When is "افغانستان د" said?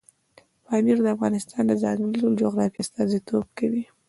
1.15-1.73